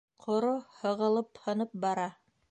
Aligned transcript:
Ҡоро, 0.23 0.47
һығылып, 0.77 1.41
һынып 1.43 1.77
бара. 1.85 2.09